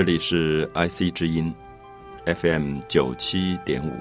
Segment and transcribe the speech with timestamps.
[0.00, 1.54] 这里是 IC 之音
[2.24, 3.92] FM 九七点五。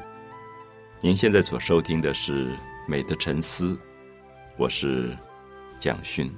[1.01, 2.45] 您现在所收听的是
[2.87, 3.73] 《美的沉思》，
[4.55, 5.13] 我是
[5.77, 6.33] 蒋勋。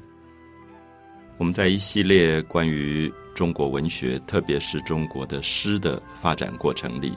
[1.37, 7.15] 我们在一系列关于中国文学，特别是中国的诗的发展过程里，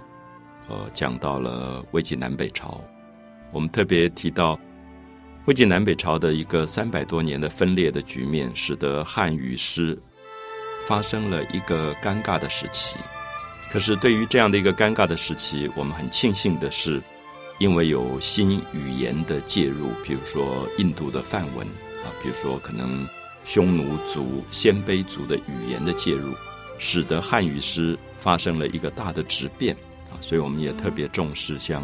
[0.69, 2.79] 呃，讲到了魏晋南北朝。
[3.53, 4.61] 我们特别提到
[5.47, 9.99] 魏晋南北朝的一个三百多年的分裂的局面，使得汉语诗。
[10.87, 12.99] 发生了一个尴尬的时期，
[13.71, 17.03] 可是对于这样的一个尴尬的时期，我们很庆幸的是，
[17.59, 21.67] 因为有新语言的介入，比如说印度的梵文
[22.05, 23.07] 啊，比如说可能
[23.45, 26.35] 匈奴族、鲜卑族的语言的介入，
[26.79, 29.75] 使得汉语诗发生了一个大的质变
[30.11, 31.83] 啊，所以我们也特别重视像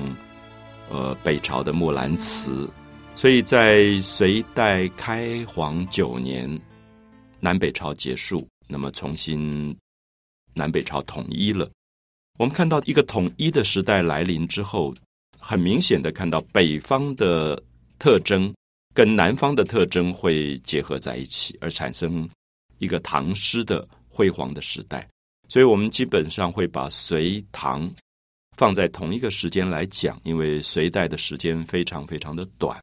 [0.90, 2.66] 呃北朝的《木兰辞》，
[3.14, 6.60] 所以在隋代开皇九年，
[7.40, 8.46] 南北朝结束。
[8.70, 9.76] 那么重新
[10.54, 11.68] 南北朝统一了，
[12.38, 14.94] 我们看到一个统一的时代来临之后，
[15.38, 17.60] 很明显的看到北方的
[17.98, 18.52] 特征
[18.94, 22.28] 跟南方的特征会结合在一起，而产生
[22.78, 25.06] 一个唐诗的辉煌的时代。
[25.48, 27.90] 所以我们基本上会把隋唐
[28.56, 32.80] 放在同一个时间来讲，因为隋代的时间非常非常的短。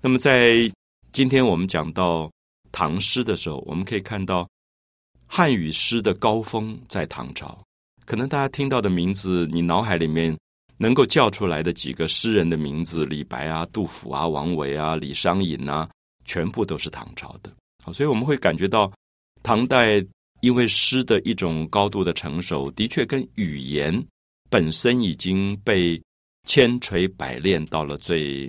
[0.00, 0.70] 那么在
[1.12, 2.30] 今天我们讲到
[2.70, 4.48] 唐诗的时候，我们可以看到。
[5.34, 7.58] 汉语诗的高峰在唐朝，
[8.04, 10.36] 可能大家听到的名字，你脑海里面
[10.76, 15.88] 能够叫出来的几个诗人的名字，李白啊、杜甫啊、王维啊、李商隐啊，
[16.26, 17.50] 全部都是唐朝的。
[17.82, 18.92] 好，所以我们会感觉到，
[19.42, 20.04] 唐代
[20.42, 24.06] 因为诗的一种高度的成熟，的确跟语言
[24.50, 25.98] 本身已经被
[26.46, 28.46] 千锤百炼到了最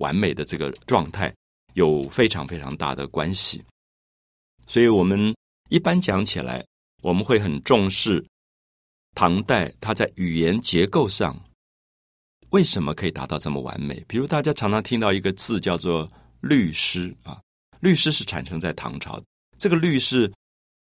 [0.00, 1.34] 完美的这个状态，
[1.72, 3.64] 有非常非常大的关系。
[4.66, 5.34] 所以我们。
[5.68, 6.64] 一般讲起来，
[7.02, 8.24] 我们会很重视
[9.14, 11.36] 唐代它在语言结构上
[12.50, 14.04] 为什么可以达到这么完美。
[14.06, 16.08] 比如大家常常听到一个字叫做
[16.40, 17.40] 律诗啊，
[17.80, 19.22] 律诗是产生在唐朝，
[19.58, 20.32] 这个律是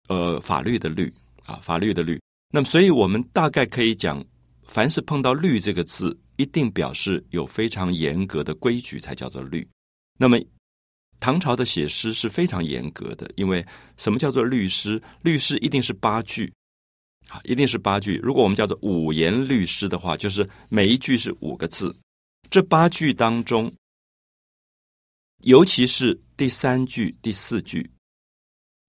[0.10, 1.12] 呃法律的律
[1.46, 2.22] 啊，法律的律。
[2.54, 4.24] 那么，所以我们大概可以讲，
[4.68, 9.68] 凡是碰到律这个字，一定表示有非常严格的规矩才叫做律。
[10.20, 10.38] 那么。
[11.20, 13.66] 唐朝的写诗是非常严格的，因为
[13.98, 15.02] 什么叫做律诗？
[15.24, 16.54] 律诗一定是八句，
[17.28, 18.20] 啊，一定是八句。
[18.24, 21.96] 如果我们叫做五言律诗的话，就是每一句是五个字。
[22.50, 23.74] 这八句当中，
[25.44, 27.90] 尤其是第三句、第四句、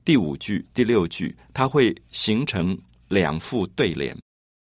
[0.05, 2.79] 第五句、第六句，它会形成
[3.09, 4.17] 两副对联，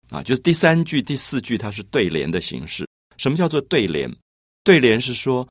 [0.10, 2.88] 啊，就是第三句、第四句它是对联的形式。
[3.18, 4.12] 什么叫做对联？
[4.64, 5.48] 对联是说。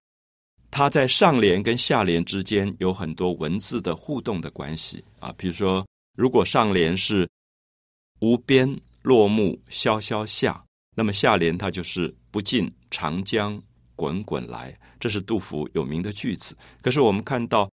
[0.72, 7.28] 它在上联跟下联之间有很多文字的互动的关系啊，比如说，如果上联是
[8.21, 10.65] “无边落木萧萧下”，
[10.97, 13.62] 那么下联它就是“不尽长江
[13.94, 16.56] 滚滚来”，这是杜甫有名的句子。
[16.81, 17.71] 可是我们看到，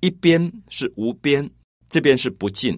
[0.00, 1.48] 一边是无边，
[1.88, 2.76] 这边是不尽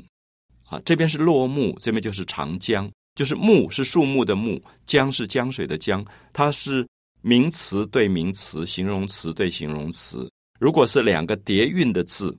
[0.65, 6.04] 啊，这边是落木，这边就是长江，就是木是树木的木，江是江水的江，
[6.34, 6.87] 它是。
[7.22, 10.28] 名词对名词，形容词对形容词。
[10.59, 12.37] 如果是两个叠韵的字，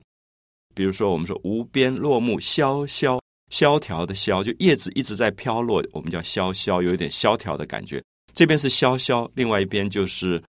[0.74, 8.02] 比如说我们说“无边落木萧萧”，萧条的萧，就叶子一直在飘落，我们叫萧萧，有一点萧条的感觉。
[8.32, 10.42] 这边是萧萧，另外一边就是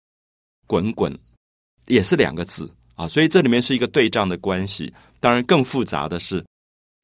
[0.67, 1.17] 滚滚，
[1.87, 3.07] 也是两个字啊。
[3.07, 4.93] 所以这里面是一个对仗的关系。
[5.21, 6.45] 当然，更复杂的是，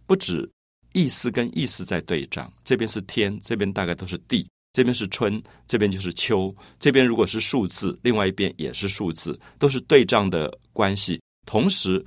[0.06, 0.48] 不止
[0.92, 4.48] 意思跟意思在对仗，这边是天，这边大概都是地。
[4.72, 6.54] 这边是春，这边就是秋。
[6.78, 11.20] 这边如果是数字，另外一边也是数字，都是对仗的关系。
[11.44, 12.04] 同时，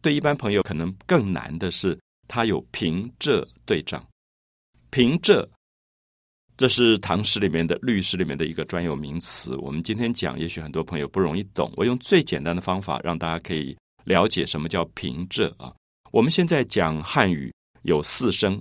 [0.00, 4.02] 对一般朋友可能更难的是，它有平仄对仗。
[4.90, 5.46] 平仄，
[6.56, 9.54] 这是唐诗里面的律诗里面的一个专有名词。
[9.56, 11.70] 我们今天讲，也许很多朋友不容易懂。
[11.76, 15.74] 我用最简单的方法，让大家可以了解什么叫平仄啊。
[16.10, 17.52] 我们现在讲汉语
[17.82, 18.58] 有四声。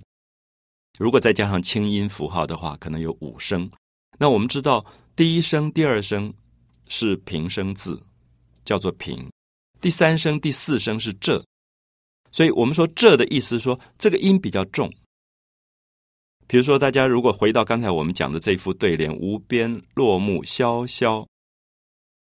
[0.98, 3.70] 如果再加上清音符号的话，可能有五声。
[4.18, 4.84] 那我们知道，
[5.16, 6.34] 第一声、第二声
[6.88, 8.02] 是平声字，
[8.66, 9.28] 叫做平；
[9.80, 11.44] 第三声、第四声是仄。
[12.32, 14.92] 所以我们说“仄”的意思，说这个音比较重。
[16.48, 21.28] 比如说，大家如果回到刚才我们讲的这副对联：“无边落木萧萧，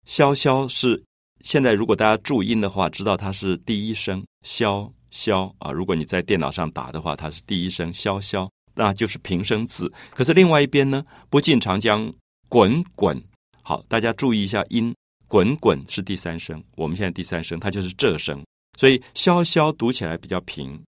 [0.06, 1.04] 萧萧”是
[1.42, 4.92] 现在如果大家注音的话，知道它是第一声“萧”。
[5.12, 9.92] 萧啊，如果你在电脑上打的话，它是第一声萧萧，那就是平声字。
[10.10, 12.12] 可是另外一边呢，不尽长江
[12.50, 13.22] 滚滚，
[13.62, 14.96] 好，大家注意一下音，
[15.28, 18.44] 滚滚是第三声，我们现在第三声它就是这声，
[18.78, 20.82] 所以萧萧读起来比较平，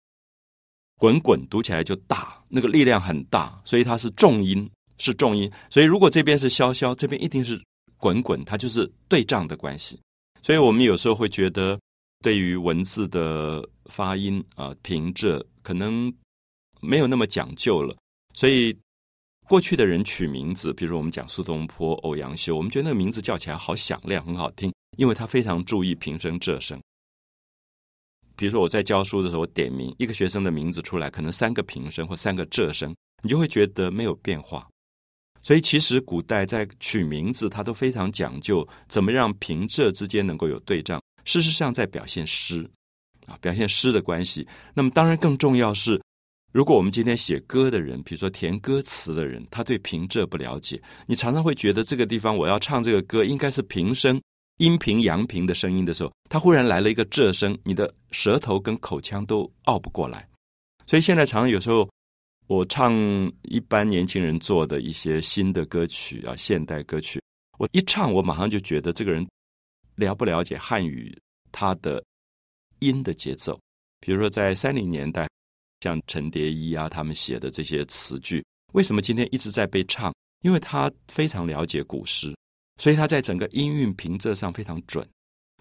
[0.98, 5.50] 滚滚读起来就大，那个力量很大，所以它是重音，是重音。
[5.68, 7.60] 所以如果这边是萧萧，这边一定是
[7.96, 10.00] 滚滚，它就是对仗的关系。
[10.42, 11.78] 所以我们有时候会觉得，
[12.22, 16.12] 对于文字的发音啊平仄，可能
[16.80, 17.96] 没有那么讲究了。
[18.34, 18.76] 所以
[19.48, 26.80] 过去的人取名字，比如我们讲苏东坡、欧阳修，我们觉得那个名字叫起来好响亮，很好听，因为他非常注意平声仄声。
[28.34, 34.66] 比如说我在教书的时候，我点名一个学生的名字出来，可能三个平声或三个仄声，你就会觉得没有变化。
[35.42, 41.02] 所以其实古代在取名字，他都非常讲究怎么让平仄之间能够有对仗。
[41.24, 42.68] 事实上，在表现诗
[43.26, 44.46] 啊，表现诗的关系。
[44.74, 46.00] 那么当然更重要是，
[46.52, 54.20] 如果我们今天写歌的人，比如说填歌词的人，他对平仄不了解，你常常会觉得这个地方我要唱这个歌应该是平声。
[54.58, 60.28] 阴平阳平的声音的时候，他忽然来了一个仄声，你的舌头跟口腔都拗不过来。
[60.86, 61.88] 所以现在常常有时候
[62.46, 62.92] 我唱
[63.44, 67.20] 一般年轻人做的一些新的歌曲啊，现代歌曲，
[67.58, 69.26] 我一唱，我马上就觉得这个人
[69.96, 71.18] 了不了解汉语
[71.50, 72.00] 他的
[72.82, 73.58] 音的节奏。
[74.00, 75.28] 比如说在三零年代，
[75.80, 80.12] 像陈蝶衣啊他们写的这些词句，为什么今天一直在被唱？
[80.42, 82.34] 因为他非常了解古诗。
[82.80, 85.06] 所以他在整个音韵平仄上非常准，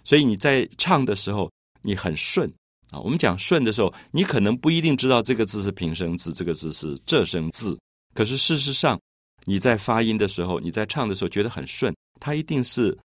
[0.04, 1.52] 所以你在唱的时候
[1.84, 2.52] 你很顺
[2.90, 2.98] 啊。
[3.00, 7.78] 我们讲顺的时候，你可能不一定知道这个字是平声字，这个字是仄声字。
[8.16, 9.00] 可是事实上，
[9.46, 12.98] 你在发音的时候，你在唱的时候觉得很顺，它一定是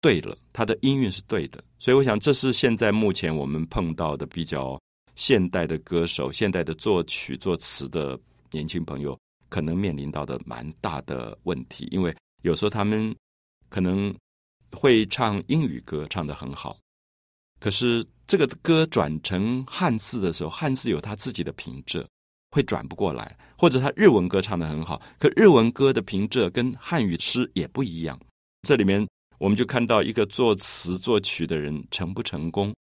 [0.00, 1.62] 对了，它的音韵是对的。
[1.78, 4.80] 所以我想，这是现在目前我们碰到的比较
[5.14, 8.18] 现代的歌手、现代的作曲作词的
[8.50, 9.18] 年轻朋友
[9.48, 13.14] 可能面临到的蛮大的问题，因为有时候他们。
[13.70, 14.14] 可能
[14.72, 16.78] 会唱英语歌，唱得很好。
[17.60, 22.02] 可是这个歌转成汉字的时候，汉字有它自己的平仄，
[22.50, 23.36] 会转不过来。
[23.58, 28.18] 或者他日文歌唱得很好，可日文歌的平仄跟汉语诗也不一样。
[28.62, 29.06] 这里面
[29.38, 32.74] 我们就看到一个作词作曲的人成不成功，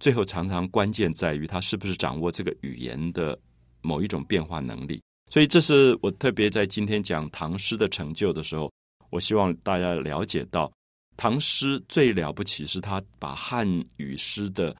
[0.00, 3.38] 最后常常关键在于他是不是掌握这个语言的
[3.82, 5.02] 某一种变化能力。
[5.30, 8.70] 所以，这是我特别在今天讲唐诗的成就的时候。
[9.10, 10.72] 我希望大家了解到，
[11.16, 13.64] 唐诗最了不起是他把汉
[13.96, 14.74] 语诗的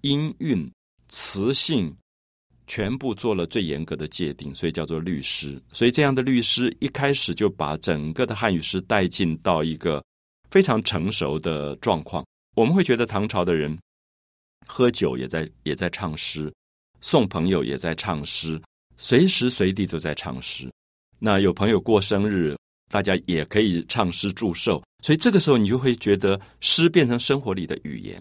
[0.00, 0.68] 音韵、
[1.06, 1.96] 词性
[2.66, 5.62] 全部做了最严格的界定，所以叫做律诗。
[5.72, 10.04] 所以这样的律诗一开始就把整个的汉语诗带进到一个
[10.50, 12.24] 非常成熟的状况。
[12.56, 13.78] 我们会觉得唐朝的人
[14.66, 16.52] 喝酒也在也在唱诗，
[17.00, 18.60] 送朋友也在唱诗，
[18.96, 20.70] 随时随地都在唱诗。
[21.18, 22.56] 那有朋友过生日。
[22.90, 28.18] 大家也可以唱诗祝寿，所以这个时候你就会觉得诗变成生活里的语言。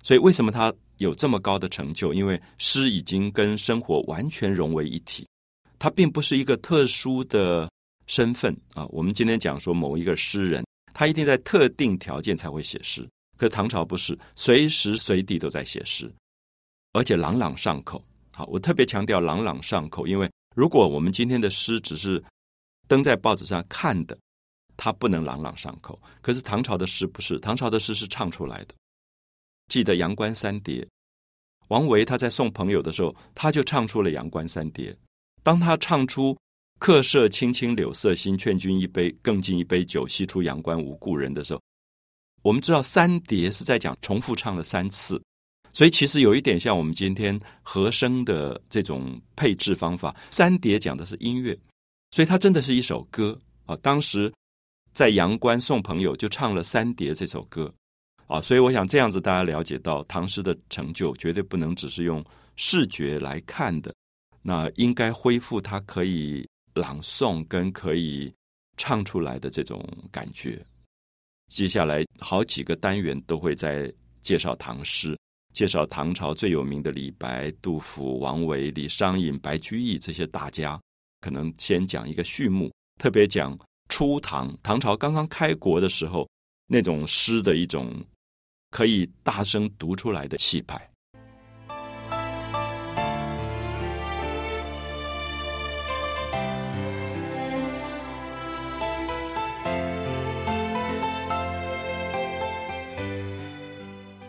[0.00, 2.14] 所以为什么他有这么高的成就？
[2.14, 5.28] 因为诗已经跟生活完全融为一体，
[5.78, 7.70] 它并不是一个特殊的
[8.06, 8.86] 身份啊。
[8.86, 10.64] 我们今天讲说某一个诗人，
[10.98, 16.10] 他一定在特定条件才会写诗，可唐朝不是，随时随地都在写诗，
[16.94, 18.02] 而且朗朗上口。
[18.32, 22.24] 好，我特别强调朗朗上口，因为如果我们今天的诗只是
[22.88, 24.16] 登在报纸上看的，
[24.74, 26.00] 他不能朗朗上口。
[26.22, 28.74] 可是唐朝的诗不是，唐朝的诗是唱出来的。
[29.68, 30.80] 记得《阳关三叠》，
[31.68, 34.92] 王维他在送朋友的时候，他就唱出了《阳关三叠》。
[35.42, 36.34] 当他唱出
[36.78, 41.60] “客舍青青柳色新，劝君一杯更尽一杯酒，西出阳关无故人”的时候，
[42.42, 45.20] 我们知道三叠是在讲重复唱了三次，
[45.72, 50.14] 所以其实有一点像我们今天和声的这种配置方法。
[50.30, 51.58] 三叠讲的是音乐。
[52.12, 53.76] 所以它真的是一首歌啊！
[53.82, 54.32] 当时
[54.92, 57.70] 在阳关送朋友，就唱了三叠这首歌
[58.26, 58.40] 啊！
[58.40, 63.92] 所以我想这样子，大家了解到唐诗的成就，绝对不能只是用视觉来看的，
[64.40, 68.32] 那应该恢复它可以朗诵跟可以
[68.76, 70.64] 唱出来的这种感觉。
[71.48, 73.92] 接下来好几个单元都会在
[74.22, 75.18] 介绍唐诗，
[75.54, 80.80] 介绍唐朝最有名的李白、杜甫、王维、李商隐、白居易这些大家。
[81.20, 86.28] 可能先讲一个序幕，特别讲初唐唐朝刚刚开国的时候，
[86.66, 87.92] 那种诗的一种
[88.70, 90.88] 可以大声读出来的气派。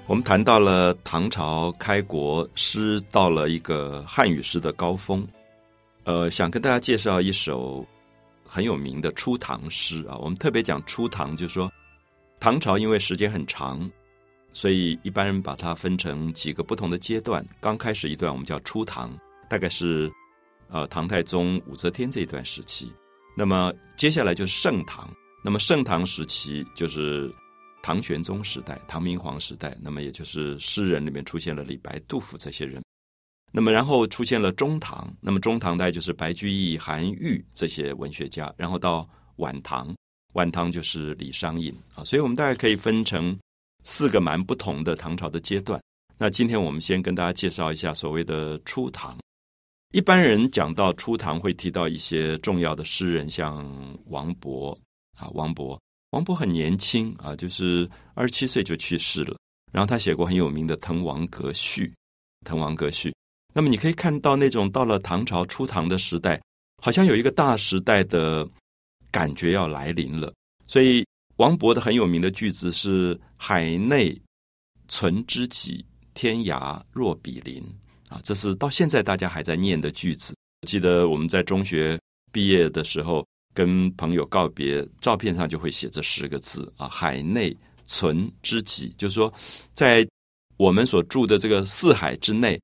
[0.08, 5.28] 我们谈到了唐朝开国诗到了一个汉语诗的高峰。
[6.06, 7.86] 呃，想跟大家介绍一首
[8.46, 10.16] 很有名的初唐诗啊。
[10.16, 11.70] 我们特别讲初唐，就是说
[12.40, 13.92] 唐朝因为时间很长，
[14.54, 17.46] 所以一般人把它分成几个不同的阶段。
[17.60, 19.12] 刚开始一段我们叫初唐，
[19.50, 20.10] 大概是
[20.70, 22.90] 呃唐太宗武则天这一段时期。
[23.36, 25.10] 那么接下来就是盛唐，
[25.44, 27.30] 那么盛唐时期就是
[27.88, 32.84] 唐玄宗时代、唐明皇时代，那么也就是诗人里面出现了李白、杜甫这些人。
[33.50, 39.96] 那么然后出现了中唐，那么中唐代就是白居易、韩愈这些文学家，然后到晚唐，
[40.34, 42.04] 晚唐就是李商隐啊。
[42.04, 43.40] 所以我们大概可以分成
[43.86, 45.82] 四个蛮不同的唐朝的阶段。
[46.18, 49.18] 那今天我们先跟大家介绍一下所谓的初唐。
[49.94, 53.66] 一般人讲到初唐，会提到一些重要的诗人，像
[54.08, 54.78] 王勃
[55.18, 55.80] 啊，王勃，
[56.12, 59.38] 王勃很年轻啊，就是二十七岁就去世了。
[59.72, 61.88] 然后他写过很有名的《滕王阁序》，
[62.46, 63.10] 《滕王阁序》。
[63.54, 66.42] 那么你可以看到，那种到了唐朝初唐的时代，
[66.82, 68.48] 好像有一个大时代的
[69.12, 70.34] 感觉要来临了。
[70.66, 74.20] 所以王勃的很有名的句子是“海内
[74.88, 77.62] 存知己，天涯若比邻”。
[78.10, 80.34] 啊，这是到现在大家还在念的句子。
[80.66, 82.00] 记得我们在中学
[82.32, 83.26] 毕业的时候，
[83.58, 89.34] 跟朋友告别，照片上就会写这十个字啊：“海内存知己”，就是说，
[89.74, 90.08] 在
[90.58, 92.62] 我们所住的这个四海之内，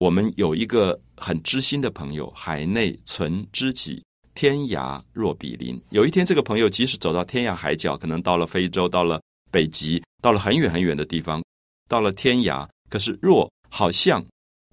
[0.00, 2.28] 我们有一个很知心的朋友。
[2.36, 4.04] 海内存知己，
[4.34, 5.82] 天涯若比邻。
[5.88, 9.18] 有一天，这个朋友即使走到天涯海角，可能到了非洲，到了
[9.50, 11.42] 北极，到了很远很远的地方，
[11.88, 14.22] 到了天涯，可是若好像。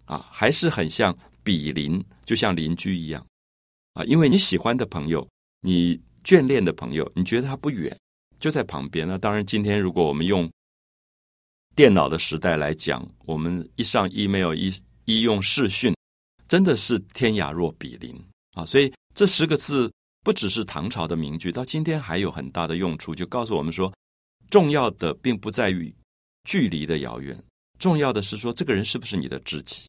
[0.03, 3.23] 啊，还是很像比邻，就像邻居一样
[3.93, 4.03] 啊。
[4.05, 5.27] 因为你喜欢的朋友，
[5.61, 7.95] 你眷恋的朋友，你觉得他不远，
[8.39, 9.07] 就在旁边。
[9.07, 10.49] 那当然，今天如果我们用
[11.75, 14.73] 电脑的时代来讲，我们一上 email，一
[15.05, 15.95] 一用视讯，
[16.47, 18.13] 真的是天涯若比邻
[18.53, 18.65] 啊。
[18.65, 19.91] 所以这十个字
[20.23, 23.93] 不只是唐朝的名句，到今天还有很大的用处，就告诉我们说，
[24.49, 25.93] 重要的并不在于
[26.43, 27.41] 距离的遥远，
[27.79, 29.87] 重要的是说这个人是不是你的知己。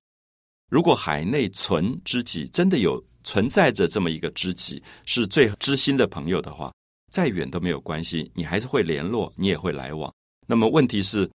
[0.68, 6.72] 如果海内存知己，真的有存在着这么一个知己，是最知心的朋友的话，
[7.10, 10.12] 再远都没有关系，你还是会联络，你也会来往。
[10.46, 11.30] 那么问题是，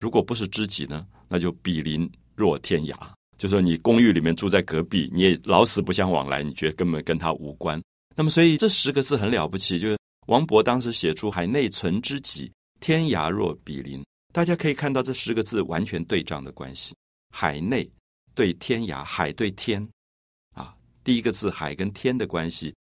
[0.00, 1.06] 如果不是知己呢？
[1.28, 2.96] 那就比邻若天涯，
[3.38, 7.82] 就说你公寓里面住在隔壁，你也老死不相往来，你觉得根本跟他无关。
[8.14, 16.94] 那么所以这十个字很了不起，就是王勃当时写出“海内存知己，天涯若比邻”，大家可以看到这十个字完全对仗的关系，
[17.30, 17.90] 海内。
[18.36, 19.88] 对天涯，海对天，
[21.04, 22.74] 第一个字海跟天的关系，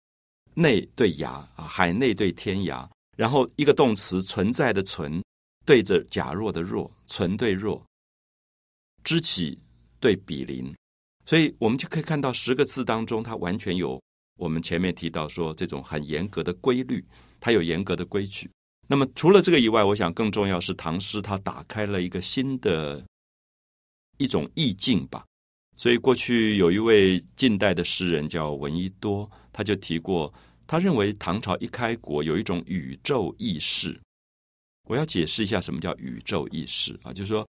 [0.55, 5.21] 内对涯啊，海内对天涯，然后一个动词存在的存
[5.67, 7.85] 对着假若的若，存对若，
[9.03, 9.59] 知己
[9.99, 10.73] 对比邻，
[11.27, 14.01] 所以我们就可以看到十个字当中，它完全有
[14.39, 17.05] 我们前面提到说这种很严格的规律，
[17.41, 18.49] 它有严格的规矩。
[18.89, 23.05] 那么除了这个以外，我想更重要是唐诗，它打开了一个新的
[24.19, 25.25] 一种意境吧。
[25.77, 30.33] 所以，过去有一位近代的诗人叫闻一多，他就提过，
[30.67, 33.99] 他认为唐朝一开国有一种宇宙意识。
[34.89, 37.45] 我要解释一下什么叫宇宙意识啊，就是说，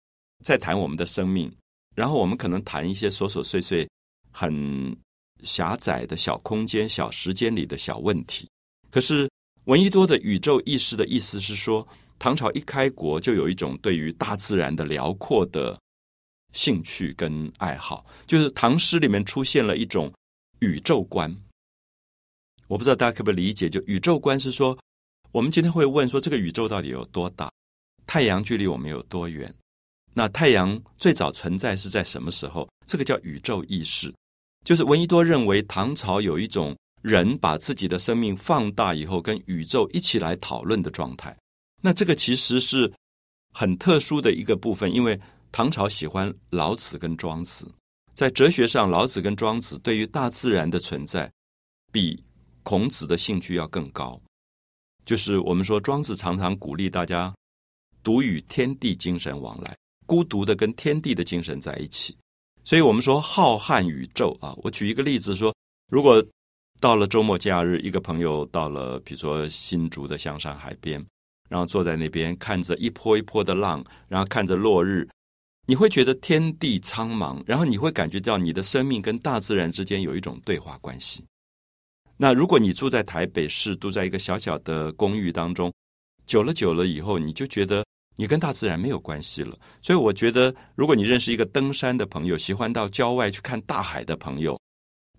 [0.44, 1.52] 在谈我们的生命，
[1.94, 3.86] 然后我们可能谈一些琐琐碎碎、
[4.30, 4.96] 很
[5.42, 8.48] 狭窄的小空间、小时间里的小问题。
[8.90, 9.28] 可是，
[9.64, 11.86] 闻一多的宇宙意识的意思是说，
[12.18, 15.78] 唐朝一开国就有一种对于大自然的辽阔的。
[16.52, 20.12] 兴趣跟爱好，就是唐诗里面出现了一种
[20.60, 21.34] 宇宙观。
[22.68, 23.68] 我不知道大家可不可以理解？
[23.68, 24.78] 就宇宙观是说，
[25.30, 27.50] 我们今天会问说，这个宇宙到底有多大？
[28.06, 29.52] 太阳距离我们有多远？
[30.14, 32.68] 那太阳最早存在是在什么时候？
[32.86, 34.12] 这个叫宇宙意识。
[34.64, 41.36] 就是闻一多认为，唐朝有一种人把自己的生命放大以后，跟宇宙一起来讨论的状态。
[41.80, 42.92] 那这个其实是
[43.52, 45.18] 很特殊的一个部分，因为。
[45.52, 47.70] 唐朝喜欢老子跟庄子，
[48.14, 51.30] 在哲学上，老子跟庄子对于大自然的存在，
[51.92, 52.24] 比
[52.62, 54.18] 孔子的兴趣要更高。
[55.04, 57.34] 就是我们说，庄子常常鼓励大家
[58.02, 62.16] 独与天地精神往来，孤独的跟天地的精神在一起。
[62.64, 65.54] 所以我们说浩瀚宇宙啊，我举一个例子说，
[65.90, 66.24] 如果
[66.80, 71.04] 到了周末假日，一个朋友到了，比如说新竹的香山海边，
[71.50, 75.06] 然后坐在那边看着一波一波的浪，然后看着落日。
[75.66, 81.24] 你会觉得天地苍茫，然后你会感觉到你的生命跟大自然之间有一种对话关系。
[82.16, 85.72] 那如果你住在台北市，住在一个小小的公寓当中，
[86.26, 87.84] 久了久了以后，你就觉得
[88.16, 89.56] 你跟大自然没有关系了。
[89.80, 94.60] 所以，我觉得如果你认识一个登山的朋友，喜欢到郊外去看大海的朋友，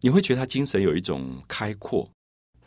[0.02, 2.10] 你会觉得他精神有一种开阔，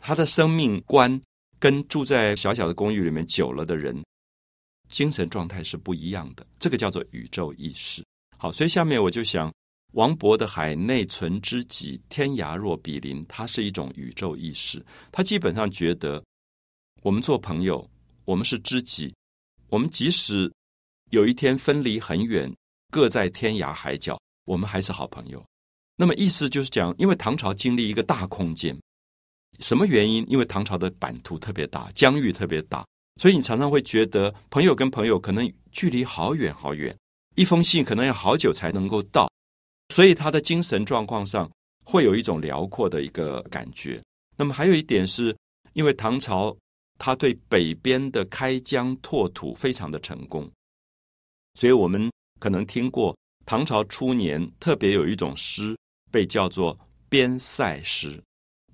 [0.01, 1.19] 他的生命观
[1.59, 4.03] 跟住在小小的公寓里面久了的人。
[4.89, 8.03] 精神状态是不一样的，这个叫做宇宙意识。
[8.37, 9.53] 好，所以下面我就想
[9.93, 14.85] 王勃的“海内存知己，天涯若比邻”，它是一种宇宙意识。
[15.11, 16.23] 他基本上觉得，
[17.01, 17.89] 我们做朋友，
[18.25, 19.13] 我们是知己，
[19.69, 20.51] 我们即使
[21.09, 22.53] 有一天分离很远，
[22.91, 25.43] 各在天涯海角，我们还是好朋友。
[25.95, 28.79] 那么意思就是讲，因为唐朝经历一个大空间，
[29.59, 30.23] 什么原因？
[30.29, 32.85] 因为唐朝的版图特别大，疆域特别大，
[33.17, 36.95] 所以你常常会觉得，朋友跟朋友可能距离好远好远，
[37.35, 39.27] 一封信可能要好久才能够到。
[39.93, 41.49] 所以他的精神状况上
[41.83, 44.01] 会有一种辽阔的一个感觉。
[44.35, 45.35] 那么还有一点是，
[45.73, 46.55] 因为唐朝
[46.99, 50.49] 他对北边的开疆拓土非常的成功，
[51.55, 55.75] 所以我们可能听过唐朝初年特别有一种诗
[56.11, 56.77] 被叫做
[57.09, 58.21] 边塞诗。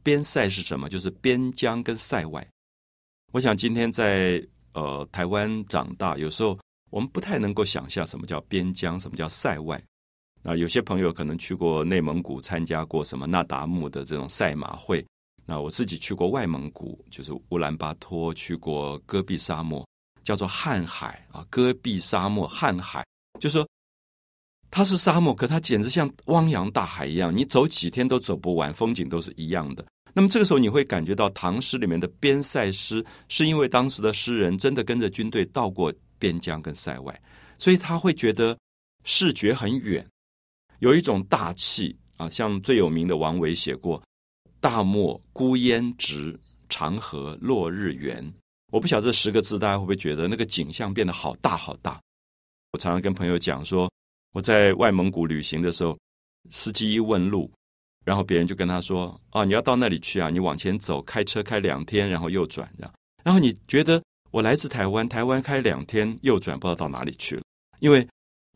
[0.02, 0.90] 边塞是什么？
[0.90, 2.46] 就是边疆跟塞外。
[3.34, 4.40] 我想今天在
[4.74, 6.56] 呃台湾长大，有时候
[6.92, 9.84] 我们不太能够想象什么叫边疆，什么叫塞外。
[10.44, 15.04] 那有些朋友可能去过内蒙古，参加过什么那达慕的这种赛马会。
[15.48, 19.84] 那我自己去过外蒙古，就是乌兰巴托，去过戈壁沙漠，
[20.22, 21.44] 叫做瀚海啊。
[21.50, 23.04] 戈壁沙漠瀚海，
[23.40, 23.68] 就说
[24.70, 29.84] 它是沙漠，可它简直像汪洋大海一样，你走几天都走不完，风景都是一样的。
[30.14, 37.22] 那么这个时候你会感觉到唐诗里面的边塞诗，是因为当时的诗人真的跟着军队到过边疆跟塞外，
[37.58, 38.58] 所以他会觉得
[39.04, 40.06] 视觉很远。
[40.80, 44.02] 有一种大气啊，像最有名的王维写过
[44.62, 46.40] “大漠孤烟直，
[46.70, 48.34] 长河落日圆”。
[48.72, 52.00] 我不晓得这十个字大家会不会觉得那个景象变得好大好大？
[52.72, 53.92] 我常常跟朋友讲说，
[54.34, 55.98] 我在外蒙古旅行的时候，
[56.50, 57.52] 司机一问路，
[58.04, 67.44] 然后别人就跟他说：“啊，你要到那里去啊，你往前走，开车开两天，然后右转。”这样，然后你觉得我来自台湾，台湾开两天右转，不知道到哪里去了，
[67.80, 68.08] 因为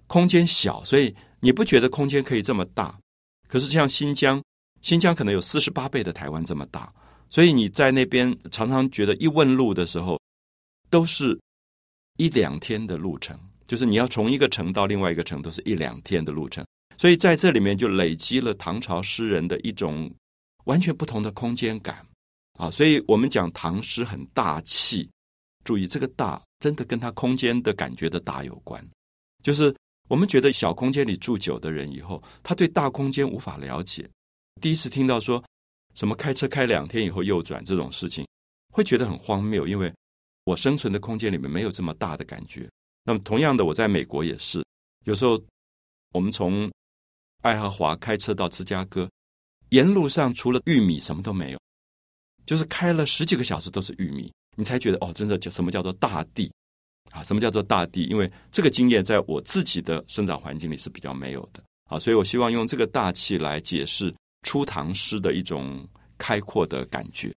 [0.07, 1.15] 空间小，所以。
[1.39, 2.97] 你不觉得空间可以这么大？
[3.47, 4.41] 可是像新疆，
[4.81, 6.91] 新疆可能有四十八倍的台湾这么大，
[7.29, 10.19] 所以你在那边常常觉得一问路的时候，
[10.89, 11.39] 都是
[12.17, 16.65] 一两天的路程，就是你要从一个城到另外一个城，都是一两天的路程。
[16.97, 20.11] 所以在这里面就累积了唐朝诗人的一种
[20.65, 22.05] 完全不同的空间感
[22.59, 22.69] 啊！
[22.69, 25.09] 所以我们讲唐诗很大气，
[25.63, 28.85] 注意这个大真的跟他空间的感觉的大有关，
[29.43, 29.73] 就是。
[30.09, 34.09] 我们觉得小空间里住久的人以后，他对大空间无法了解。
[34.61, 35.43] 第一次听到说
[35.95, 38.25] 什么开车开两天以后右转这种事情，
[38.71, 39.93] 会觉得很荒谬，因为
[40.45, 42.69] 我生存的空间里面没有这么大的感觉。
[43.03, 44.63] 那么同样的，我在美国也是，
[45.03, 45.37] 有时候
[46.13, 46.71] 我们从
[47.47, 49.09] 爱荷华开车到芝加哥，
[49.69, 51.59] 沿路上除了玉米什么都没有，
[52.45, 56.51] 就是开了十几个小时都是玉米，你才觉得哦，真的叫什么叫做大地。
[57.11, 58.03] 啊，什么叫做大地？
[58.03, 67.33] 因为这个经验在我自己的生长环境里是比较没有的啊，所以我希望用这个大气来解释初唐诗的一种开阔的感觉。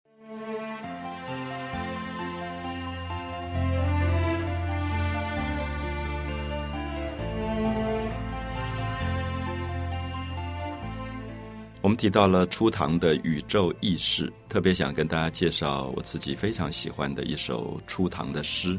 [11.88, 18.78] 我们提到了初唐的宇宙意识，特别想跟大家介绍我自己非常喜欢的一首初唐的诗。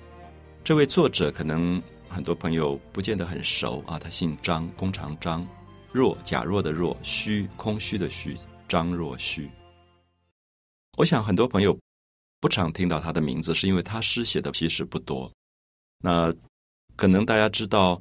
[0.63, 5.49] 这位作者可能很多朋友不见得很熟啊，他姓张，弓长张，
[5.91, 8.37] 若假若的若，虚空虚的虚，
[8.69, 9.49] 张若虚。
[10.99, 11.75] 我想很多朋友
[12.43, 15.33] 不常听到他的名字，是因为他诗写的其实不多。
[16.01, 16.31] 那
[16.95, 17.99] 可能大家知道，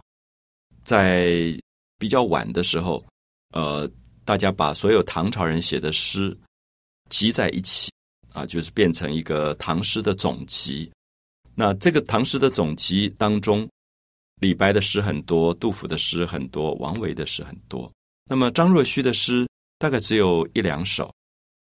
[0.83, 1.57] 在
[1.97, 3.05] 比较晚的时候，
[3.53, 3.89] 呃，
[4.27, 6.37] 大家把所有唐朝人写的诗
[7.09, 7.89] 集在一起
[8.33, 10.91] 啊，就是变成一个唐诗的总集。
[11.55, 13.65] 那这个唐诗的总集当中，
[14.41, 17.89] 李白的诗很多，杜甫的诗很多，王维的诗很多。
[18.29, 19.47] 那么张若虚的诗
[19.79, 21.09] 大概只有一两首。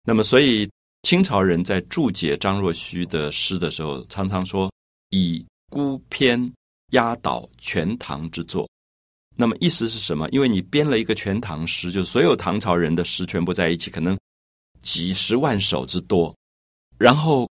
[0.05, 0.65] 那么所以
[1.01, 4.71] 清朝人在注解张若虚的诗的时候，常常说
[5.09, 6.53] 以孤篇
[6.91, 8.65] 压倒全唐之作。
[9.35, 10.29] 那么意思是什么？
[10.29, 14.17] 因为你编了一个全唐诗，就所有唐朝人的诗全部在一起，可能
[14.81, 16.35] 几十万首之多。
[16.97, 17.49] 然后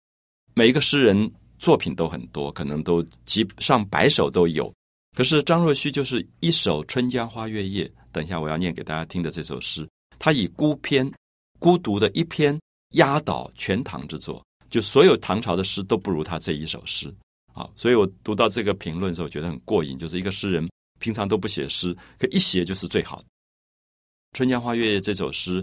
[0.54, 1.32] 每一个诗人。
[1.62, 4.74] 作品都很多，可能都几上百首都有。
[5.15, 11.08] 可是张若虚就是一首《春江花月夜》，等一下我要念给大家听的这首诗，他以孤篇、
[11.60, 12.60] 孤独的一篇
[12.94, 17.13] 压倒全唐之作，就所有唐朝的诗都不如他这一首诗。
[17.54, 19.96] 好，所以我读到这个评论的时候，觉得很过瘾。
[20.00, 20.67] 就是一个诗人
[21.02, 23.24] 平常都不写诗，可一写就是最好的。
[24.38, 25.62] 《春江花月夜》这首诗，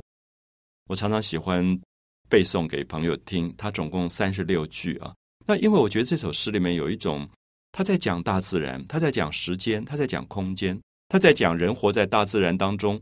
[0.88, 1.80] 我常常喜欢
[2.28, 3.54] 背诵给朋友听。
[3.56, 5.14] 它总共三十六句啊。
[5.46, 7.26] 那因为我觉得这首诗里面有一种，
[7.72, 13.00] 他在讲大自然，他在讲时间，他在讲空间，他在讲人活在大自然当中，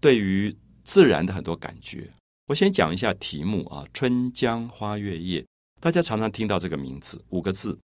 [0.00, 2.08] 对于自然的很多感觉。
[2.46, 5.42] 我先讲一下题目啊，《春江花月夜》，
[5.80, 7.78] 大家常常听到这个名字，五个字。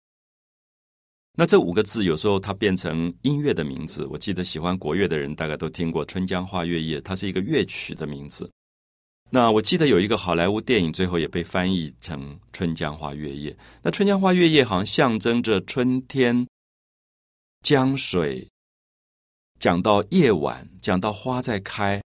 [1.33, 4.05] 那这五个字有时候它变成音乐的名字。
[4.05, 8.49] 我记得喜欢国乐的人大概都听过《春江花月夜》，它是一个乐曲的名字。
[9.29, 13.51] 那我记得有一个好莱坞电影，最后也被翻译成《春江花月夜》。
[13.81, 16.47] 那《春江花月夜》好像象征着春天，
[17.61, 18.47] 江水，
[19.59, 22.01] 讲到夜晚，讲到花在开，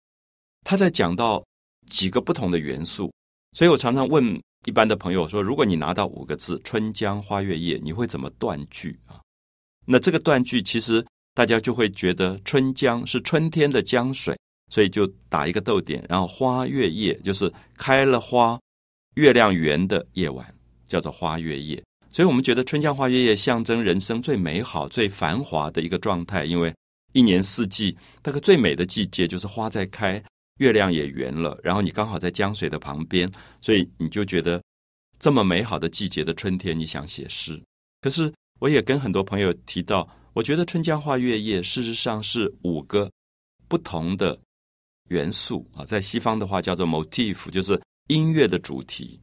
[0.65, 1.45] 它在讲到。
[1.91, 3.13] 几个不同的元素，
[3.53, 9.21] 所以我常常问一般的朋友说：如果你拿到五个字“春江花月夜”，你会怎么断句啊？
[9.85, 14.39] 那这个断句其实大家就会觉得春江是春天的江水，
[14.71, 18.57] 所以就打一个逗点，然后花月夜就是开了花、
[19.15, 20.47] 月亮圆的夜晚，
[20.87, 21.83] 叫做花月夜。
[22.11, 26.73] 所以我们觉得春江花月夜象征人生最美好、最繁华的一个状态，因为
[27.15, 30.23] 一年四季那个最美的季节就是花在开。
[30.63, 33.29] 月亮也圆了，然后你刚好在江水的旁边，
[33.61, 34.63] 所以你就觉得
[35.19, 37.61] 这么美好的季节的春天，你想写诗。
[38.01, 43.11] 可是我也跟很多朋友提到，我觉得《春江花月夜》事实上是五个
[43.67, 44.39] 不同的
[45.09, 49.21] 元素啊，在西方的话叫做 motif，就是音乐的主题。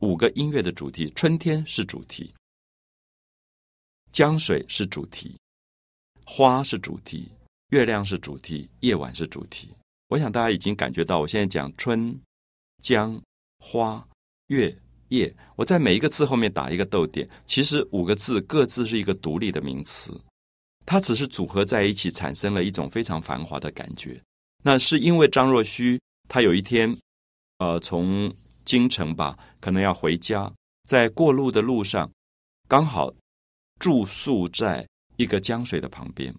[0.00, 2.34] 五个音乐的主题：春天是主题，
[4.12, 5.38] 江水是主题，
[6.26, 7.32] 花是主题，
[7.70, 9.70] 月亮是主题，夜晚是主题。
[10.12, 12.20] 我想大家已经感觉到，我现在讲春、
[12.82, 13.18] 江、
[13.60, 14.06] 花、
[14.48, 14.76] 月、
[15.08, 17.26] 夜，我在每一个字后面打一个逗点。
[17.46, 20.20] 其实五个字各自是一个独立的名词，
[20.84, 24.20] 它只是组合在一起，产生了一种非常繁华的感觉。
[24.62, 25.98] 那是因为张若虚
[26.28, 26.94] 他有一天，
[27.56, 28.30] 呃，从
[28.66, 30.52] 京城吧，可能要回家，
[30.86, 32.12] 在过路的路上，
[32.68, 33.14] 刚好
[33.80, 36.34] 住宿在一个江水的旁边，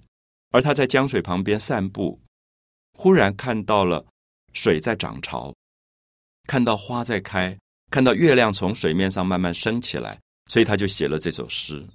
[0.51, 2.19] 而他在江水旁边散步。
[2.97, 4.06] 忽然看到了
[4.53, 5.53] 水在涨潮，
[6.47, 7.58] 看到花在开，
[7.89, 11.86] 看到月亮从水面上慢慢升起来，所以他就写了这首诗。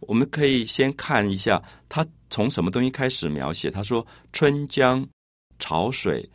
[0.00, 3.68] 我们可以先看一下他从什么东西开始描写。
[3.70, 5.04] 他说：“春江
[5.58, 6.28] 潮水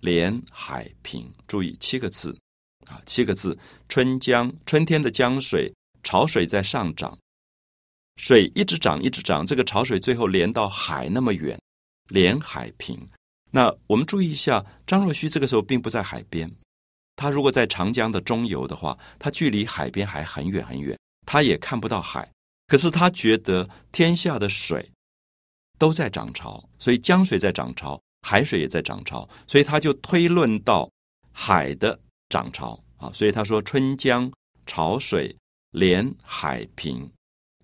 [0.00, 2.38] 连海平。”注意七个字
[2.86, 3.58] 啊，七个字。
[3.88, 5.72] 春江，春天的江水，
[6.04, 7.18] 潮水在上涨，
[8.16, 9.44] 水一直涨，一直涨。
[9.44, 11.58] 这个潮水最后连到海那么远，
[12.08, 13.08] 连海平。
[13.50, 16.50] 那我们注意一下，张若虚这个时候并不在海边。
[17.16, 22.30] 他如果在长江的中游的话，他距离海边还很远很远，他也看不到海。
[22.66, 24.90] 可是他觉得天下的水
[25.78, 30.88] 都在涨潮，所以江水在涨潮，海水也在涨潮，所以他就推论到
[31.32, 33.10] 海的涨潮啊。
[33.14, 34.30] 所以他说：“春江
[34.66, 35.34] 潮水
[35.70, 37.10] 连海平。”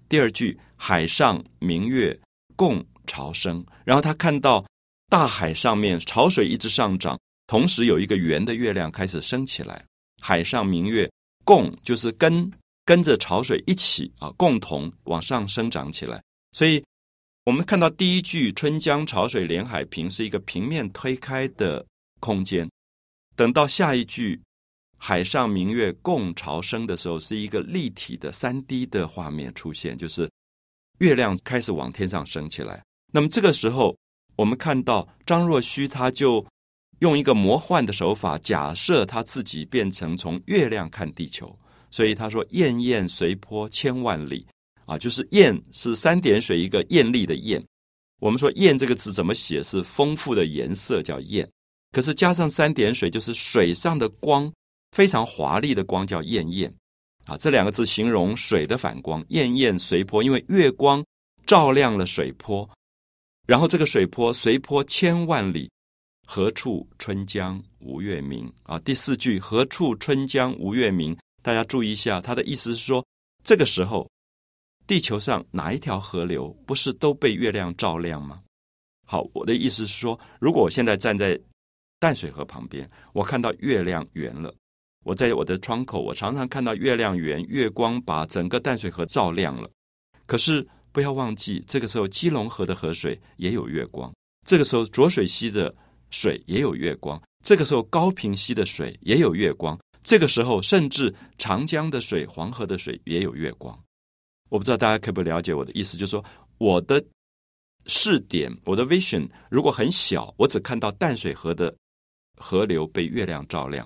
[0.09, 2.19] 第二句“海上明月
[2.57, 4.65] 共潮生”，然后他看到。
[5.11, 9.85] 大海上面潮水一直上涨，同时有一个圆的月亮开始升起来。
[10.21, 11.09] 海上明月
[11.45, 12.51] 共就是跟
[12.85, 16.21] 跟着潮水一起啊，共同往上生长起来。
[16.53, 16.83] 所以，
[17.45, 21.85] 我们看到第一句“春江潮水连海平”是一个平面推开的
[22.19, 22.69] 空间。
[23.37, 24.41] 等到下一句
[24.97, 30.29] “海上明月共潮生”的时候，是一个立体的三 D 的画面出现，就是
[30.99, 32.83] 月亮开始往天上升起来。
[33.13, 33.97] 那么这个时候。
[34.37, 36.45] 我们看到张若虚，他就
[37.01, 41.57] 用一个魔幻的手法，假设他自己变成从月亮看地球，
[41.91, 44.47] 所以他说“滟滟随波千万里”，
[44.87, 47.63] 啊，就是“滟”是三点水一个艳丽的“艳”。
[48.21, 49.63] 我们说“艳”这个字怎么写？
[49.63, 51.49] 是丰富的颜色叫“艳”，
[51.93, 54.51] 可是加上三点水，就是水上的光，
[54.93, 56.73] 非常华丽的光叫“艳艳”。
[57.27, 61.05] 啊，这两个字形容水的反光，“滟滟随波”，因为月光
[61.47, 62.69] 照亮了水波。
[63.47, 65.71] 然后这个水波随波千万里，
[66.27, 68.51] 何处春江无月明？
[68.63, 71.15] 啊，第四句何处春江无月明？
[71.43, 73.05] 大家注意一下，他的意思是说，
[73.43, 74.11] 这个时候
[74.87, 78.41] 地球上哪一条河流不是都被月亮照亮吗？
[79.07, 81.39] 好，我的意思是说，如果我现在站在
[82.01, 84.55] 淡水河旁边，我看到月亮圆了，
[85.05, 89.69] 我在我的窗口，我常常看到月亮圆，月光把整个淡水河照亮了，
[90.25, 90.67] 可是。
[90.95, 94.13] 不要忘记，这个时候基隆河的河水也有月光；
[94.47, 95.75] 这个时候浊水溪的
[96.11, 103.77] 水也有月光；这个时候高平溪的水也有月光；这个时候甚至长江的水、黄河的水也有月光。
[104.51, 106.25] 我不知道大家可不了解我的意思，就是说
[106.59, 107.05] 我的
[107.87, 111.75] 视点、我的 vision 如果很小，我只看到淡水河的
[112.37, 113.85] 河流被月亮照亮。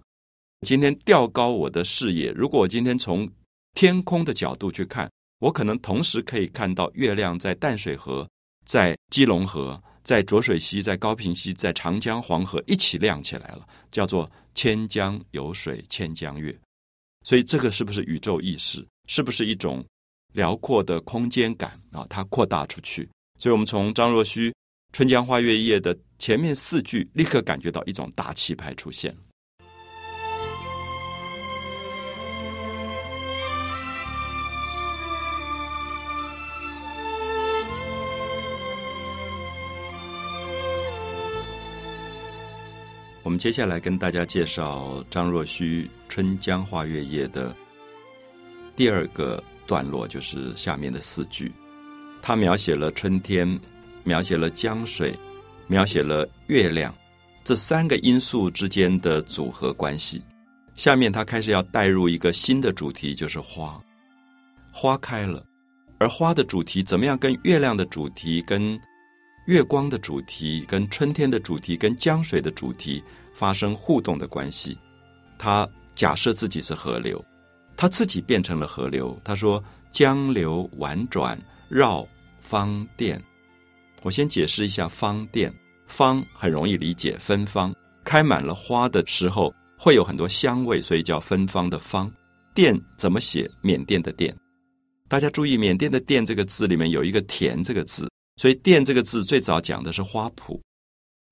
[0.61, 3.27] 今天调高我的视野，如果我今天从
[3.73, 5.11] 天空的角度去看。
[5.41, 8.29] 我可能同时可以看到月亮在淡水河、
[8.67, 16.57] 在基隆河、在浊水溪、在高平溪、在长江、黄河一起亮起来了，叫做“千江有水千江月”。
[17.25, 18.87] 所以，这个是不是宇宙意识？
[19.07, 19.85] 是不是一种
[20.33, 22.07] 辽阔的空间感啊？
[22.11, 23.09] 它扩大出去。
[23.39, 24.51] 所以我们从张若虚
[24.93, 29.17] 《春江花月夜》的前面四句，立刻感觉到一种大气派出现。
[43.29, 47.55] 我们接下来跟大家介绍张若虚《春江花月夜》的
[48.75, 51.53] 第二个段落，就是下面的四句。
[52.23, 53.61] 他描写了春天，
[54.03, 55.15] 描写了江水，
[55.67, 56.95] 描写了月亮
[57.45, 60.23] 这三个因素之间的组合关系。
[60.75, 63.79] 下面他开始要带入一个新的主题，就是花。
[64.73, 65.45] 花开了，
[65.99, 68.81] 而花的主题怎么样跟月亮的主题、跟
[69.49, 73.03] 月光的主题、跟春天的主题、跟江水的主题？
[73.33, 74.77] 发生互动的关系，
[75.39, 77.25] 他假设自己是河流，
[77.75, 79.19] 他自己变成了河流。
[79.25, 82.07] 他说：“江流婉转绕
[82.41, 83.19] 芳甸。”
[84.03, 85.51] 我先解释一下“芳甸”。
[85.87, 92.13] 芳很容易理解，芬芳，开满了花的时候会有很多香味，所以叫芬芳的芳。
[92.53, 93.51] 甸怎么写？
[93.63, 94.37] 缅甸的甸。
[95.09, 98.08] 大家注意，缅甸的甸这个字里面有一个田这个字，
[98.39, 100.59] 所以甸这个字最早讲的是花圃。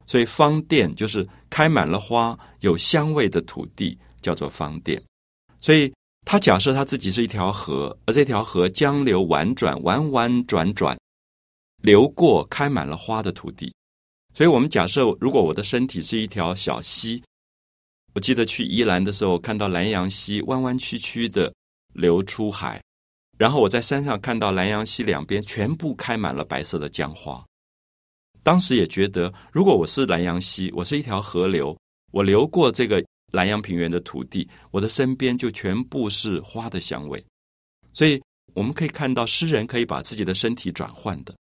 [0.06, 5.02] 所以芳甸就是开满了花、有香味的土地，叫做芳甸。
[5.60, 5.92] 所以
[6.24, 10.96] 他假设他自己是一条河，而这条河江流婉转，弯弯转转，
[11.82, 13.72] 流过开满了花的土地。
[14.34, 17.22] 所以我们假设，如果我的身体是一条小溪，
[18.12, 21.52] 我记得去宜兰的时候，看到南阳溪弯弯曲曲的
[21.94, 22.80] 流出海，
[23.38, 27.44] 然后我在山上看到南阳溪两边全部开满了白色的江花。
[28.42, 31.76] 当时也觉得，如果我是南阳溪，我是一条河流，
[32.12, 37.22] 我流过这个南阳平原的土地，我的身边就全部是花的香味。
[37.92, 38.22] 所以
[38.54, 41.34] 我们可以看到，诗人可以把自己的身体转换的，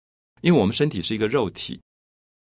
[0.42, 1.80] 因为我们身体是一个肉体，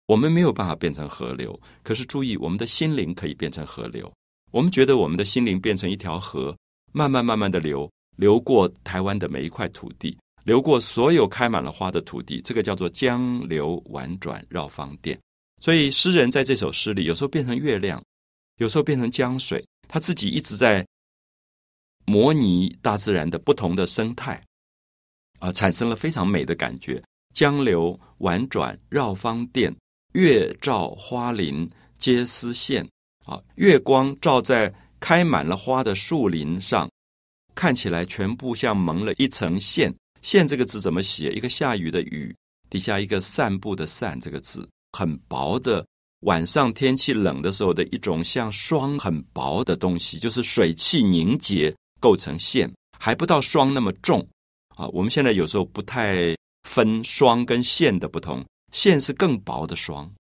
[0.08, 1.60] 我们没有办法变成河流。
[1.84, 4.12] 可是注意，我们的心灵可以变成河流。
[4.52, 6.58] 我们觉得我们的心灵变成一条河，
[6.94, 10.18] 慢慢慢慢的流，流过台湾的每一块土地。
[10.44, 15.20] 流过所有开满了花的土地，这个叫做江流婉转绕芳甸。
[15.60, 18.04] 所以诗人在这首诗里，有时候变成月亮，
[18.58, 20.86] 有时候变成江水，他自己一直在
[22.06, 24.40] 模拟大自然的不同的生态，
[25.40, 27.02] 啊，产生了非常美的感觉。
[27.34, 29.76] 江流婉转绕芳甸，
[30.14, 32.88] 月照花林皆丝线。
[33.26, 36.88] 啊，月光照在开满了花的树林上，
[37.56, 39.94] 看起来全部像蒙了一层线。
[40.22, 41.32] 线这个字怎么写？
[41.32, 42.36] 一个下雨的雨
[42.70, 45.86] 底下一个散步的散这个字，很薄的。
[46.22, 54.28] 晚上天气冷的时候的一种像霜很薄的东西，就是水汽凝结构成线，还不到霜那么重
[54.76, 54.88] 啊。
[54.88, 60.12] 我们现在有时候不太分霜跟线的不同，线是更薄的霜，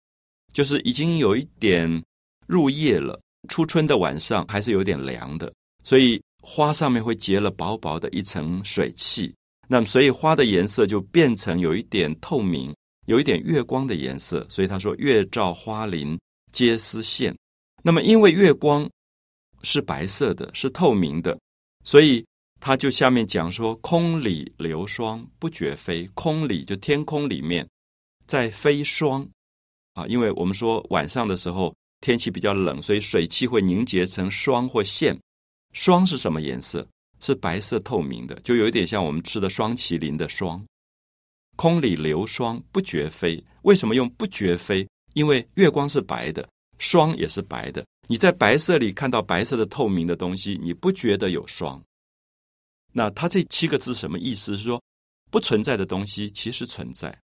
[0.53, 2.03] 就是已经有一点
[2.45, 3.19] 入夜了。
[3.49, 5.51] 初春的晚上还是有点凉的，
[5.83, 9.33] 所以花上面会结了薄薄的一层水汽。
[9.67, 12.71] 那么，所以花的颜色就变成有一点透明，
[13.07, 14.45] 有一点月光的颜色。
[14.47, 16.15] 所以他说：“月照花林
[16.51, 17.35] 皆丝线。”
[17.81, 18.87] 那么，因为月光
[19.63, 21.35] 是白色的，是透明的，
[21.83, 22.23] 所以
[22.61, 27.67] 他就下面讲说：“空里流霜不觉飞。”空里就天空里面
[28.27, 29.27] 在飞霜
[29.93, 35.19] 啊，因为我们说晚上的时候天气比较冷，所以水汽会凝结成霜或线。
[35.75, 36.87] 霜是什么颜色？
[37.19, 40.65] 是白色透明的，就有点像我们吃的双麒麟的霜。
[41.57, 44.87] 空里流霜不觉飞，为什么用不觉飞？
[45.13, 47.85] 因为月光是白的，霜也是白的。
[48.07, 51.81] 你在白色里看到白色的透明的东西，你不觉得有霜。
[52.91, 54.55] 那它这七个字什么意思？
[54.55, 54.81] 是说
[55.29, 57.17] 不存在的东西其实存在，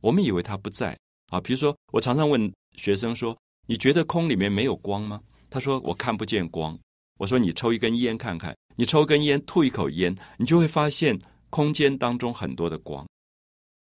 [0.00, 0.96] 我们以为它不在
[1.28, 1.40] 啊。
[1.40, 6.78] 比如说，我常常问学生说：“你觉得空里面没有光吗？”他说：“我看不见光。”
[7.20, 13.06] 我说：“你抽一根烟看看。”你抽根烟，吐一口烟，你就会发现空间当中很多的光。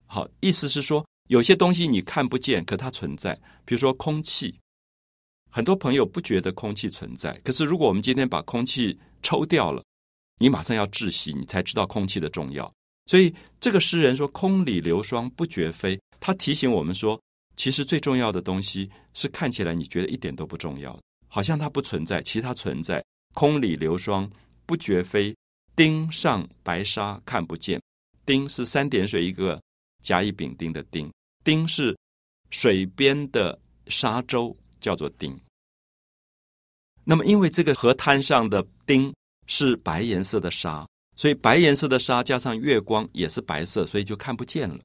[0.05, 3.33] 好，意思是说，有些东西你看不见，可它存在。
[3.65, 4.53] 比如说空气，
[5.49, 9.83] 很多朋友不觉得空气存在，可是如果我们今天把空气抽掉了，
[10.37, 12.71] 你马上要窒息，你才知道空气的重要。
[13.07, 17.19] 所以这个诗人说：“空里流霜不觉飞。”他提醒我们说，
[17.55, 23.03] 其实最重要的东西是看起来你觉得一点都不重要，好像它不存在，其实它存在。
[23.33, 24.29] 空里流霜。
[24.65, 25.35] 不觉飞，
[25.75, 27.81] 汀上白沙看不见。
[28.25, 29.61] 汀是三点水一个
[30.01, 31.11] 甲乙丙丁的丁，
[31.43, 31.93] 丁是
[32.49, 35.37] 水边的沙洲叫做丁。
[37.03, 39.13] 那么，因为这个河滩上的丁
[39.45, 44.79] 是白颜色的沙，所以白颜色的沙加上月光也是白色，所以就看不见了。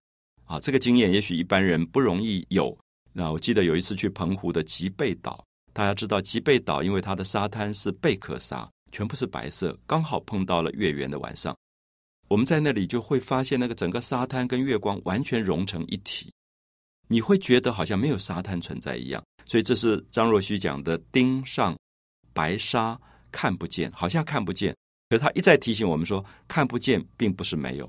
[0.45, 2.77] 啊，这个经验也许一般人不容易有。
[3.13, 5.45] 那我记得有一次去澎湖的吉贝岛，
[5.79, 11.57] 大家知道吉贝岛，因为它的沙滩是贝壳沙，全部是白色，刚好碰到了月圆的晚上，
[12.27, 16.33] 我们在那里就会发现那个整个沙滩跟月光完全融成一体，
[17.07, 19.23] 你会觉得好像没有沙滩存在一样。
[19.47, 21.77] 所以这是张若虚讲的盯上。
[22.33, 24.75] 白沙看不见，好像看不见，
[25.09, 27.89] 可是他一再提醒我们说，看不见并不是没有。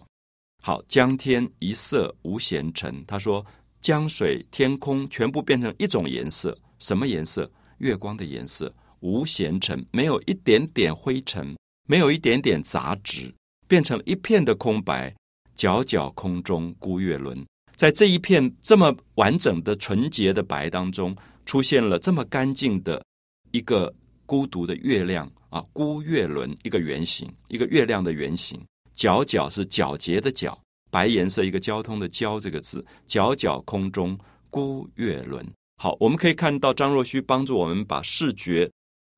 [0.61, 3.43] 好，江天一色无闲尘，他说
[3.81, 7.49] 江水天空全部变成一种颜色，什么颜色？
[7.79, 13.33] 月光的颜色，无闲尘，没有一点点灰尘，没有一点点杂质，
[13.67, 15.13] 变成一片的空白。
[15.57, 21.15] 皎皎空中孤月轮，在这一片这么完整的纯洁的白当中，
[21.45, 23.03] 出现了这么干净的
[23.51, 23.93] 一个。
[24.29, 28.63] 孤独的月亮啊，孤月轮一个圆形，一个月亮的圆形。
[28.95, 30.55] 皎皎是皎洁的皎，
[30.91, 32.85] 白颜色一个交通的交这个字。
[33.07, 34.15] 皎皎空中
[34.51, 35.43] 孤月轮。
[35.81, 38.69] 好，我们可以看到张若虚帮助我们把视觉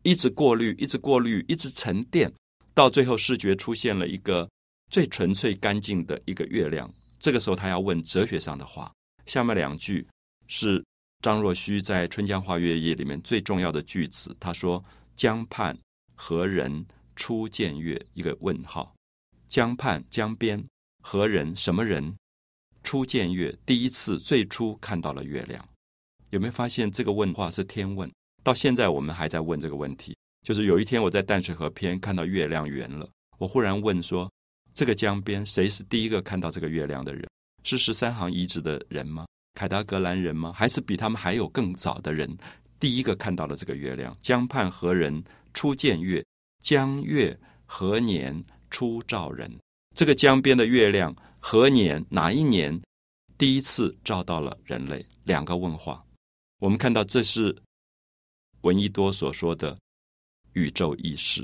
[0.03, 2.31] 一直过滤，一直过滤，一直沉淀，
[2.75, 4.47] 到最后视觉出现了一个
[4.91, 6.87] 最纯粹干净的一个月亮。
[7.17, 8.91] 这个时候他要问哲学上的话。
[9.25, 10.07] 下面两句
[10.47, 10.83] 是
[11.23, 14.35] 张若虚在《春江花月夜》里面最重要的句子。
[14.39, 14.83] 他说。
[15.13, 15.77] 江畔
[16.15, 16.83] 何人
[17.15, 18.03] 初见月？
[18.13, 18.91] 一个问号。
[19.47, 20.63] 江畔江边
[21.03, 21.55] 何人？
[21.55, 22.15] 什么人
[22.81, 23.55] 初见月？
[23.63, 25.63] 第一次最初看到了月亮。
[26.31, 28.09] 有没有发现这个问话是天问？
[28.41, 30.15] 到现在我们还在问这个问题。
[30.41, 34.31] 就是有一天我在淡水河边看到月亮圆了，我忽然问说：
[34.73, 37.29] 这个江边谁是第一个看到这个月亮的人？
[37.63, 39.27] 是十三行遗址的人吗？
[39.53, 40.51] 凯达格兰人吗？
[40.55, 42.35] 还是比他们还有更早的人？
[42.79, 46.25] 第一个看到了这个月亮，江畔何人初见月？
[46.63, 49.51] 江月何年初照人？
[49.93, 52.81] 这个江边的月亮何年哪一年
[53.37, 55.05] 第一次照到了人类？
[55.25, 56.03] 两个问话。
[56.61, 57.55] 我们看到这是
[58.61, 59.75] 闻一多所说的
[60.53, 61.43] 宇宙意识，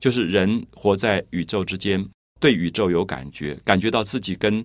[0.00, 2.02] 就是人活在宇宙之间，
[2.40, 4.64] 对宇宙有感觉，感觉到自己跟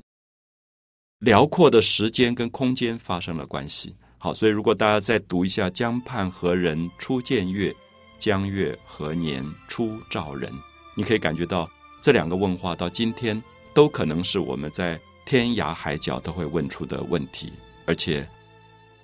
[1.19, 3.93] 辽阔的时间跟空间发生了关系。
[4.17, 7.75] 好，所以如果大家再读一下“江畔何人初见月，
[8.17, 10.49] 江月何年初照人”，
[10.95, 11.69] 你可以感觉到
[12.01, 17.51] 这两个问话到今天都可能是我们在天涯海角都会问出的问题，
[17.86, 18.25] 而且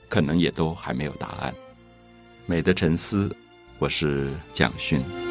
[0.07, 1.53] 可能也都还没有答案。
[2.45, 3.35] 美的沉思，
[3.79, 5.26] 我是蒋勋。